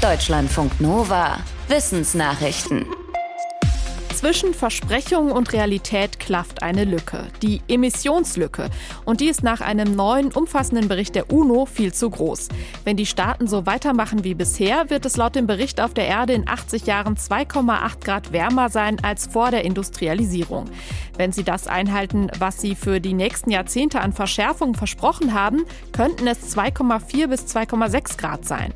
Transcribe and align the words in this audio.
Deutschlandfunk 0.00 0.80
Nova. 0.80 1.40
Wissensnachrichten. 1.68 2.86
Zwischen 4.14 4.54
Versprechung 4.54 5.30
und 5.30 5.52
Realität 5.52 6.18
klafft 6.18 6.62
eine 6.62 6.84
Lücke, 6.84 7.28
die 7.42 7.60
Emissionslücke. 7.68 8.70
Und 9.04 9.20
die 9.20 9.28
ist 9.28 9.42
nach 9.42 9.60
einem 9.60 9.94
neuen, 9.94 10.32
umfassenden 10.32 10.88
Bericht 10.88 11.14
der 11.14 11.30
UNO 11.30 11.66
viel 11.66 11.92
zu 11.92 12.08
groß. 12.08 12.48
Wenn 12.84 12.96
die 12.96 13.04
Staaten 13.04 13.46
so 13.46 13.66
weitermachen 13.66 14.24
wie 14.24 14.34
bisher, 14.34 14.88
wird 14.88 15.04
es 15.04 15.18
laut 15.18 15.34
dem 15.34 15.46
Bericht 15.46 15.82
auf 15.82 15.92
der 15.92 16.06
Erde 16.06 16.32
in 16.32 16.48
80 16.48 16.86
Jahren 16.86 17.16
2,8 17.16 18.04
Grad 18.04 18.32
wärmer 18.32 18.70
sein 18.70 19.02
als 19.02 19.26
vor 19.26 19.50
der 19.50 19.64
Industrialisierung. 19.64 20.70
Wenn 21.20 21.32
sie 21.32 21.44
das 21.44 21.66
einhalten, 21.66 22.30
was 22.38 22.62
sie 22.62 22.74
für 22.74 22.98
die 22.98 23.12
nächsten 23.12 23.50
Jahrzehnte 23.50 24.00
an 24.00 24.14
Verschärfung 24.14 24.74
versprochen 24.74 25.34
haben, 25.34 25.66
könnten 25.92 26.26
es 26.26 26.56
2,4 26.56 27.26
bis 27.26 27.44
2,6 27.44 28.16
Grad 28.16 28.46
sein. 28.46 28.72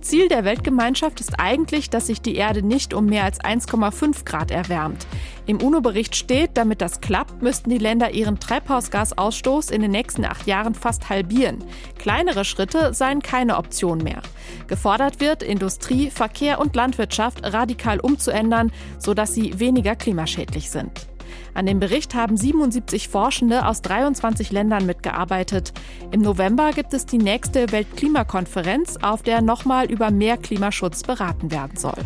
Ziel 0.00 0.28
der 0.28 0.44
Weltgemeinschaft 0.44 1.18
ist 1.18 1.40
eigentlich, 1.40 1.90
dass 1.90 2.06
sich 2.06 2.22
die 2.22 2.36
Erde 2.36 2.62
nicht 2.62 2.94
um 2.94 3.06
mehr 3.06 3.24
als 3.24 3.40
1,5 3.40 4.24
Grad 4.24 4.52
erwärmt. 4.52 5.08
Im 5.46 5.60
UNO-Bericht 5.60 6.14
steht, 6.14 6.52
damit 6.54 6.82
das 6.82 7.00
klappt, 7.00 7.42
müssten 7.42 7.68
die 7.68 7.78
Länder 7.78 8.12
ihren 8.12 8.38
Treibhausgasausstoß 8.38 9.70
in 9.70 9.82
den 9.82 9.90
nächsten 9.90 10.24
acht 10.24 10.46
Jahren 10.46 10.76
fast 10.76 11.10
halbieren. 11.10 11.64
Kleinere 11.98 12.44
Schritte 12.44 12.94
seien 12.94 13.22
keine 13.22 13.56
Option 13.56 13.98
mehr. 13.98 14.22
Gefordert 14.68 15.18
wird, 15.18 15.42
Industrie, 15.42 16.10
Verkehr 16.10 16.60
und 16.60 16.76
Landwirtschaft 16.76 17.40
radikal 17.42 17.98
umzuändern, 17.98 18.70
sodass 19.00 19.34
sie 19.34 19.58
weniger 19.58 19.96
klimaschädlich 19.96 20.70
sind. 20.70 21.07
An 21.54 21.66
dem 21.66 21.80
Bericht 21.80 22.14
haben 22.14 22.36
77 22.36 23.08
Forschende 23.08 23.66
aus 23.66 23.82
23 23.82 24.52
Ländern 24.52 24.86
mitgearbeitet. 24.86 25.72
Im 26.10 26.20
November 26.20 26.72
gibt 26.72 26.94
es 26.94 27.06
die 27.06 27.18
nächste 27.18 27.72
Weltklimakonferenz, 27.72 28.96
auf 29.02 29.22
der 29.22 29.40
nochmal 29.40 29.90
über 29.90 30.10
mehr 30.10 30.36
Klimaschutz 30.36 31.02
beraten 31.02 31.50
werden 31.50 31.76
soll. 31.76 31.98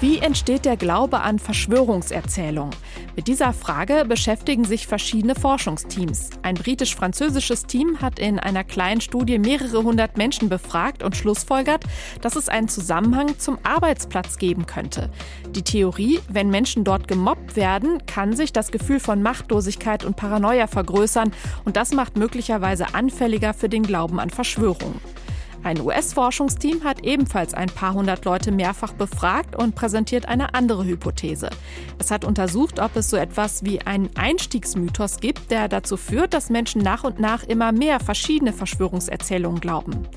Wie 0.00 0.18
entsteht 0.18 0.64
der 0.64 0.76
Glaube 0.76 1.20
an 1.20 1.40
Verschwörungserzählungen? 1.40 2.74
Mit 3.18 3.26
dieser 3.26 3.52
Frage 3.52 4.04
beschäftigen 4.06 4.64
sich 4.64 4.86
verschiedene 4.86 5.34
Forschungsteams. 5.34 6.30
Ein 6.42 6.54
britisch-französisches 6.54 7.66
Team 7.66 8.00
hat 8.00 8.20
in 8.20 8.38
einer 8.38 8.62
kleinen 8.62 9.00
Studie 9.00 9.40
mehrere 9.40 9.82
hundert 9.82 10.16
Menschen 10.16 10.48
befragt 10.48 11.02
und 11.02 11.16
schlussfolgert, 11.16 11.82
dass 12.20 12.36
es 12.36 12.48
einen 12.48 12.68
Zusammenhang 12.68 13.36
zum 13.40 13.58
Arbeitsplatz 13.64 14.38
geben 14.38 14.66
könnte. 14.66 15.10
Die 15.50 15.64
Theorie, 15.64 16.20
wenn 16.28 16.50
Menschen 16.50 16.84
dort 16.84 17.08
gemobbt 17.08 17.56
werden, 17.56 18.06
kann 18.06 18.36
sich 18.36 18.52
das 18.52 18.70
Gefühl 18.70 19.00
von 19.00 19.20
Machtlosigkeit 19.20 20.04
und 20.04 20.14
Paranoia 20.14 20.68
vergrößern 20.68 21.32
und 21.64 21.76
das 21.76 21.92
macht 21.92 22.16
möglicherweise 22.16 22.94
anfälliger 22.94 23.52
für 23.52 23.68
den 23.68 23.82
Glauben 23.82 24.20
an 24.20 24.30
Verschwörungen. 24.30 25.00
Ein 25.68 25.82
US-Forschungsteam 25.82 26.82
hat 26.82 27.04
ebenfalls 27.04 27.52
ein 27.52 27.68
paar 27.68 27.92
hundert 27.92 28.24
Leute 28.24 28.50
mehrfach 28.52 28.94
befragt 28.94 29.54
und 29.54 29.74
präsentiert 29.74 30.26
eine 30.26 30.54
andere 30.54 30.86
Hypothese. 30.86 31.50
Es 31.98 32.10
hat 32.10 32.24
untersucht, 32.24 32.80
ob 32.80 32.96
es 32.96 33.10
so 33.10 33.18
etwas 33.18 33.64
wie 33.66 33.82
einen 33.82 34.08
Einstiegsmythos 34.16 35.20
gibt, 35.20 35.50
der 35.50 35.68
dazu 35.68 35.98
führt, 35.98 36.32
dass 36.32 36.48
Menschen 36.48 36.80
nach 36.80 37.04
und 37.04 37.20
nach 37.20 37.42
immer 37.42 37.72
mehr 37.72 38.00
verschiedene 38.00 38.54
Verschwörungserzählungen 38.54 39.60
glauben. 39.60 40.08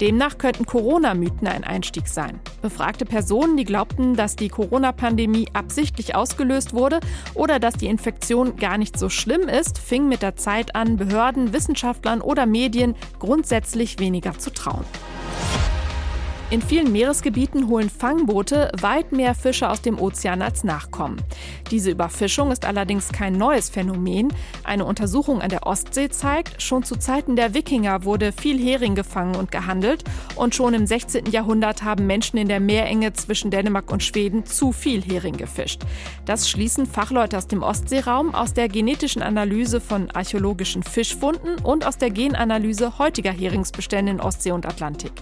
Demnach 0.00 0.38
könnten 0.38 0.64
Corona-Mythen 0.64 1.48
ein 1.48 1.64
Einstieg 1.64 2.06
sein. 2.06 2.38
Befragte 2.62 3.04
Personen, 3.04 3.56
die 3.56 3.64
glaubten, 3.64 4.14
dass 4.14 4.36
die 4.36 4.48
Corona-Pandemie 4.48 5.48
absichtlich 5.54 6.14
ausgelöst 6.14 6.72
wurde 6.72 7.00
oder 7.34 7.58
dass 7.58 7.74
die 7.74 7.88
Infektion 7.88 8.54
gar 8.54 8.78
nicht 8.78 8.96
so 8.96 9.08
schlimm 9.08 9.48
ist, 9.48 9.76
fingen 9.78 10.08
mit 10.08 10.22
der 10.22 10.36
Zeit 10.36 10.76
an, 10.76 10.98
Behörden, 10.98 11.52
Wissenschaftlern 11.52 12.20
oder 12.20 12.46
Medien 12.46 12.94
grundsätzlich 13.18 13.98
weniger 13.98 14.38
zu 14.38 14.52
trauen. 14.52 14.84
In 16.50 16.60
vielen 16.60 16.90
Meeresgebieten 16.90 17.68
holen 17.68 17.88
Fangboote 17.88 18.72
weit 18.80 19.12
mehr 19.12 19.36
Fische 19.36 19.70
aus 19.70 19.82
dem 19.82 20.00
Ozean 20.00 20.42
als 20.42 20.64
Nachkommen. 20.64 21.22
Diese 21.70 21.92
Überfischung 21.92 22.50
ist 22.50 22.64
allerdings 22.64 23.12
kein 23.12 23.34
neues 23.34 23.70
Phänomen. 23.70 24.32
Eine 24.64 24.84
Untersuchung 24.84 25.40
an 25.40 25.50
der 25.50 25.64
Ostsee 25.68 26.08
zeigt, 26.08 26.60
schon 26.60 26.82
zu 26.82 26.96
Zeiten 26.96 27.36
der 27.36 27.54
Wikinger 27.54 28.02
wurde 28.02 28.32
viel 28.32 28.58
Hering 28.58 28.96
gefangen 28.96 29.36
und 29.36 29.52
gehandelt 29.52 30.02
und 30.34 30.52
schon 30.52 30.74
im 30.74 30.88
16. 30.88 31.26
Jahrhundert 31.26 31.84
haben 31.84 32.08
Menschen 32.08 32.36
in 32.36 32.48
der 32.48 32.58
Meerenge 32.58 33.12
zwischen 33.12 33.52
Dänemark 33.52 33.92
und 33.92 34.02
Schweden 34.02 34.44
zu 34.44 34.72
viel 34.72 35.02
Hering 35.02 35.36
gefischt. 35.36 35.82
Das 36.24 36.50
schließen 36.50 36.86
Fachleute 36.86 37.38
aus 37.38 37.46
dem 37.46 37.62
Ostseeraum 37.62 38.34
aus 38.34 38.54
der 38.54 38.66
genetischen 38.66 39.22
Analyse 39.22 39.80
von 39.80 40.10
archäologischen 40.10 40.82
Fischfunden 40.82 41.60
und 41.62 41.86
aus 41.86 41.96
der 41.96 42.10
Genanalyse 42.10 42.98
heutiger 42.98 43.30
Heringsbestände 43.30 44.10
in 44.10 44.20
Ostsee 44.20 44.50
und 44.50 44.66
Atlantik. 44.66 45.12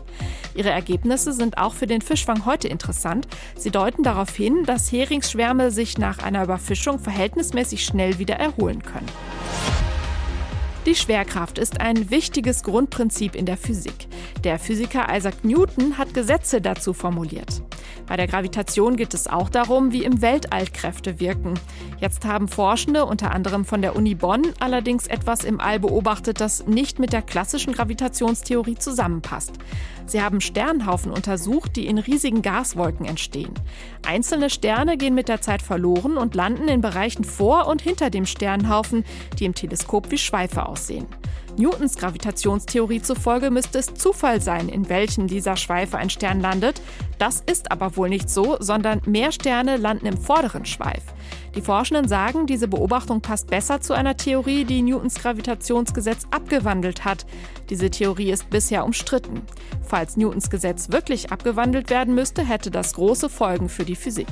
Ihre 0.55 0.71
Ergebnisse 0.71 1.18
sind 1.25 1.59
auch 1.59 1.75
für 1.75 1.87
den 1.87 2.01
Fischfang 2.01 2.45
heute 2.45 2.69
interessant. 2.69 3.27
Sie 3.57 3.71
deuten 3.71 4.03
darauf 4.03 4.35
hin, 4.35 4.65
dass 4.65 4.93
Heringsschwärme 4.93 5.71
sich 5.71 5.99
nach 5.99 6.19
einer 6.19 6.45
Überfischung 6.45 6.99
verhältnismäßig 6.99 7.85
schnell 7.85 8.19
wieder 8.19 8.37
erholen 8.37 8.83
können. 8.83 9.09
Die 10.87 10.95
Schwerkraft 10.95 11.59
ist 11.59 11.81
ein 11.81 12.11
wichtiges 12.11 12.63
Grundprinzip 12.63 13.35
in 13.35 13.45
der 13.45 13.57
Physik. 13.57 14.07
Der 14.45 14.59
Physiker 14.59 15.15
Isaac 15.15 15.45
Newton 15.45 15.99
hat 15.99 16.15
Gesetze 16.15 16.61
dazu 16.61 16.95
formuliert. 16.95 17.63
Bei 18.09 18.17
der 18.17 18.27
Gravitation 18.27 18.97
geht 18.97 19.13
es 19.13 19.27
auch 19.27 19.51
darum, 19.51 19.93
wie 19.93 20.03
im 20.03 20.23
Weltall 20.23 20.65
Kräfte 20.67 21.21
wirken. 21.21 21.55
Jetzt 22.01 22.25
haben 22.25 22.49
Forschende, 22.49 23.05
unter 23.05 23.33
anderem 23.33 23.67
von 23.67 23.83
der 23.83 23.95
Uni 23.97 24.15
Bonn, 24.15 24.47
allerdings 24.61 25.07
etwas 25.07 25.45
im 25.45 25.61
All 25.61 25.79
beobachtet, 25.79 26.41
das 26.41 26.67
nicht 26.67 26.99
mit 26.99 27.13
der 27.13 27.23
klassischen 27.23 27.75
Gravitationstheorie 27.75 28.77
zusammenpasst. 28.77 29.53
Sie 30.07 30.23
haben 30.23 30.41
Sternhaufen 30.41 31.13
untersucht, 31.13 31.77
die 31.77 31.87
in 31.87 31.99
riesigen 31.99 32.41
Gaswolken 32.41 33.05
entstehen. 33.05 33.53
Einzelne 34.07 34.49
Sterne 34.49 34.97
gehen 34.97 35.15
mit 35.15 35.29
der 35.29 35.43
Zeit 35.43 35.61
verloren 35.61 36.17
und 36.17 36.35
landen 36.35 36.69
in 36.69 36.81
Bereichen 36.81 37.25
vor 37.25 37.67
und 37.67 37.83
hinter 37.83 38.09
dem 38.09 38.25
Sternhaufen, 38.25 39.05
die 39.39 39.45
im 39.45 39.55
Teleskop 39.55 40.11
wie 40.11 40.19
Schweife 40.19 40.65
aussehen. 40.65 41.07
Newtons 41.59 41.97
Gravitationstheorie 41.97 43.03
zufolge 43.03 43.51
müsste 43.51 43.81
es 43.81 43.93
Zufall 43.93 44.41
sein, 44.41 44.69
in 44.69 44.89
welchen 44.89 45.27
dieser 45.27 45.57
Schweife 45.57 45.99
ein 45.99 46.09
Stern 46.09 46.41
landet. 46.41 46.81
Das 47.19 47.43
ist 47.45 47.73
aber 47.73 47.97
wohl 47.97 48.09
nicht 48.09 48.31
so, 48.31 48.57
sondern 48.61 49.03
mehr 49.07 49.33
Sterne 49.33 49.77
landen 49.77 50.07
im 50.07 50.17
vorderen 50.17 50.65
Schweif. 50.65 51.03
Die 51.57 51.61
Forschenden 51.61 52.07
sagen, 52.07 52.47
diese 52.47 52.69
Beobachtung 52.69 53.23
passt 53.23 53.49
besser 53.49 53.81
zu 53.81 53.93
einer 53.93 54.17
Theorie, 54.17 54.65
die 54.65 54.83
Newtons 54.83 55.17
Gravitationsgesetz 55.17 56.29
abgewandelt 56.31 57.05
hat. 57.05 57.27
Diese 57.71 57.91
Theorie 57.91 58.31
ist 58.31 58.49
bisher 58.51 58.85
umstritten. 58.85 59.43
Falls 59.83 60.17
Newtons 60.17 60.51
Gesetz 60.51 60.93
wirklich 60.93 61.33
abgewandelt 61.33 61.91
werden 61.91 62.15
müsste, 62.15 62.45
hätte 62.47 62.71
das 62.71 62.95
große 62.95 63.29
Folgen 63.29 63.69
für 63.69 63.85
die 63.85 63.97
Physik. 63.97 64.29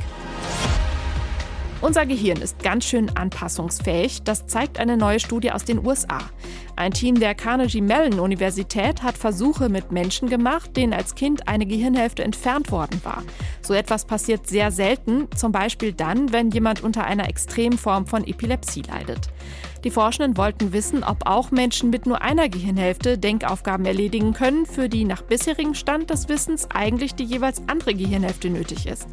Unser 1.83 2.07
Gehirn 2.07 2.41
ist 2.41 2.63
ganz 2.63 2.85
schön 2.85 3.15
anpassungsfähig. 3.17 4.23
Das 4.23 4.47
zeigt 4.47 4.79
eine 4.79 4.97
neue 4.97 5.21
Studie 5.21 5.53
aus 5.53 5.65
den 5.65 5.85
USA. 5.85 6.19
Ein 6.79 6.93
Team 6.93 7.19
der 7.19 7.35
Carnegie 7.35 7.81
Mellon 7.81 8.21
Universität 8.21 9.03
hat 9.03 9.17
Versuche 9.17 9.71
mit 9.71 9.93
Menschen 9.93 10.29
gemacht, 10.29 10.77
denen 10.77 10.93
als 10.93 11.15
Kind 11.15 11.49
eine 11.49 11.65
Gehirnhälfte 11.65 12.23
entfernt 12.23 12.71
worden 12.71 13.01
war. 13.03 13.23
So 13.63 13.73
etwas 13.73 14.05
passiert 14.05 14.47
sehr 14.47 14.71
selten, 14.71 15.27
zum 15.35 15.53
Beispiel 15.53 15.95
dann, 15.95 16.33
wenn 16.35 16.51
jemand 16.51 16.83
unter 16.83 17.05
einer 17.05 17.31
extremen 17.31 17.79
Form 17.79 18.07
von 18.07 18.27
Epilepsie 18.27 18.83
leidet. 18.83 19.31
Die 19.85 19.91
Forschenden 19.91 20.37
wollten 20.37 20.73
wissen, 20.73 21.05
ob 21.05 21.27
auch 21.27 21.51
Menschen 21.51 21.91
mit 21.91 22.07
nur 22.07 22.21
einer 22.21 22.49
Gehirnhälfte 22.49 23.19
Denkaufgaben 23.19 23.87
erledigen 23.87 24.33
können, 24.33 24.67
für 24.67 24.89
die 24.89 25.05
nach 25.05 25.23
bisherigem 25.23 25.75
Stand 25.75 26.11
des 26.11 26.29
Wissens 26.29 26.69
eigentlich 26.75 27.15
die 27.15 27.25
jeweils 27.25 27.63
andere 27.69 27.95
Gehirnhälfte 27.95 28.51
nötig 28.51 28.87
ist. 28.87 29.07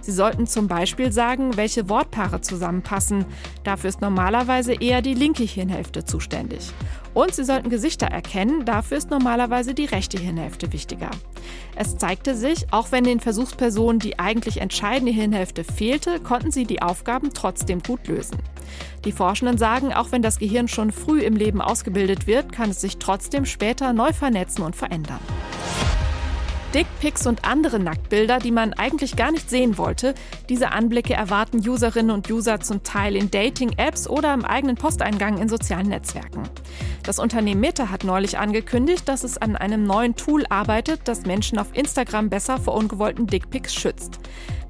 Sie 0.00 0.12
sollten 0.12 0.46
zum 0.46 0.68
Beispiel 0.68 1.12
sagen, 1.12 1.56
welche 1.56 1.88
Wortpaare 1.88 2.40
zusammenpassen. 2.40 3.24
Dafür 3.64 3.88
ist 3.88 4.00
normalerweise 4.00 4.74
eher 4.74 5.02
die 5.02 5.14
linke 5.14 5.42
Hirnhälfte 5.44 6.04
zuständig. 6.04 6.72
Und 7.14 7.34
sie 7.34 7.44
sollten 7.44 7.68
Gesichter 7.68 8.06
erkennen, 8.06 8.64
dafür 8.64 8.96
ist 8.96 9.10
normalerweise 9.10 9.74
die 9.74 9.84
rechte 9.84 10.18
Hirnhälfte 10.18 10.72
wichtiger. 10.72 11.10
Es 11.76 11.96
zeigte 11.98 12.34
sich, 12.34 12.66
auch 12.72 12.92
wenn 12.92 13.04
den 13.04 13.20
Versuchspersonen 13.20 13.98
die 13.98 14.18
eigentlich 14.18 14.60
entscheidende 14.60 15.12
Hirnhälfte 15.12 15.64
fehlte, 15.64 16.20
konnten 16.20 16.50
sie 16.50 16.64
die 16.64 16.82
Aufgaben 16.82 17.30
trotzdem 17.34 17.82
gut 17.82 18.06
lösen. 18.08 18.38
Die 19.04 19.12
Forschenden 19.12 19.58
sagen, 19.58 19.92
auch 19.92 20.12
wenn 20.12 20.22
das 20.22 20.38
Gehirn 20.38 20.68
schon 20.68 20.92
früh 20.92 21.20
im 21.20 21.36
Leben 21.36 21.60
ausgebildet 21.60 22.26
wird, 22.26 22.52
kann 22.52 22.70
es 22.70 22.80
sich 22.80 22.98
trotzdem 22.98 23.44
später 23.44 23.92
neu 23.92 24.12
vernetzen 24.12 24.62
und 24.62 24.76
verändern. 24.76 25.20
Dickpics 26.74 27.26
und 27.26 27.44
andere 27.44 27.78
Nacktbilder, 27.78 28.38
die 28.38 28.50
man 28.50 28.72
eigentlich 28.72 29.14
gar 29.14 29.30
nicht 29.30 29.50
sehen 29.50 29.76
wollte. 29.76 30.14
Diese 30.48 30.72
Anblicke 30.72 31.12
erwarten 31.12 31.58
Userinnen 31.68 32.10
und 32.10 32.30
User 32.30 32.60
zum 32.60 32.82
Teil 32.82 33.14
in 33.14 33.30
Dating-Apps 33.30 34.08
oder 34.08 34.32
im 34.32 34.46
eigenen 34.46 34.76
Posteingang 34.76 35.36
in 35.36 35.50
sozialen 35.50 35.88
Netzwerken. 35.88 36.44
Das 37.02 37.18
Unternehmen 37.18 37.60
Meta 37.60 37.90
hat 37.90 38.04
neulich 38.04 38.38
angekündigt, 38.38 39.06
dass 39.06 39.22
es 39.22 39.36
an 39.36 39.54
einem 39.54 39.84
neuen 39.84 40.16
Tool 40.16 40.46
arbeitet, 40.48 41.02
das 41.04 41.26
Menschen 41.26 41.58
auf 41.58 41.68
Instagram 41.74 42.30
besser 42.30 42.58
vor 42.58 42.74
ungewollten 42.74 43.26
Dickpics 43.26 43.74
schützt. 43.74 44.18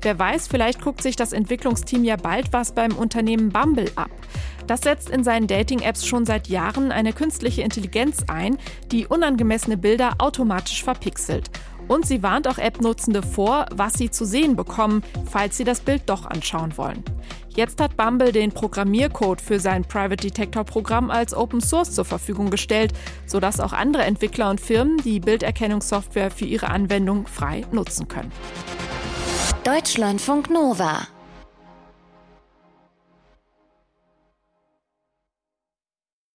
Wer 0.01 0.19
weiß, 0.19 0.49
vielleicht 0.49 0.83
guckt 0.83 1.03
sich 1.03 1.15
das 1.15 1.33
Entwicklungsteam 1.33 2.03
ja 2.03 2.17
bald 2.17 2.53
was 2.53 2.75
beim 2.75 2.97
Unternehmen 2.97 3.51
Bumble 3.51 3.93
ab. 3.95 4.11
Das 4.67 4.81
setzt 4.81 5.11
in 5.11 5.23
seinen 5.23 5.47
Dating-Apps 5.47 6.07
schon 6.07 6.27
seit 6.27 6.49
Jahren 6.49 6.91
eine 6.91 7.13
künstliche 7.13 7.63
Intelligenz 7.63 8.25
ein, 8.27 8.59
die 8.91 9.07
unangemessene 9.07 9.77
Bilder 9.77 10.15
automatisch 10.19 10.83
verpixelt. 10.83 11.51
Und 11.89 12.07
sie 12.07 12.23
warnt 12.23 12.49
auch 12.49 12.59
App-Nutzende 12.59 13.23
vor, 13.23 13.67
was 13.75 13.95
sie 13.95 14.11
zu 14.11 14.25
sehen 14.25 14.57
bekommen, 14.57 15.03
falls 15.31 15.57
sie 15.57 15.65
das 15.65 15.81
Bild 15.81 16.03
doch 16.07 16.27
anschauen 16.27 16.77
wollen. 16.77 17.05
Jetzt 17.55 17.81
hat 17.81 17.97
Bumble 17.97 18.33
den 18.33 18.53
Programmiercode 18.53 19.41
für 19.41 19.61
sein 19.61 19.85
Private 19.85 20.17
Detector 20.17 20.65
Programm 20.65 21.11
als 21.11 21.35
Open 21.35 21.61
Source 21.61 21.93
zur 21.93 22.07
Verfügung 22.07 22.51
gestellt, 22.51 22.95
sodass 23.27 23.61
auch 23.61 23.75
andere 23.75 24.05
Entwickler 24.05 24.49
und 24.49 24.61
Firmen 24.61 24.97
die 24.99 25.21
Bilderkennungssoftware 25.21 26.31
für 26.31 26.47
ihre 26.47 26.69
Anwendung 26.69 27.27
frei 27.27 27.67
nutzen 27.71 28.09
können. 28.09 28.33
Deutschlandfunk 29.65 30.51
Nova 30.51 31.07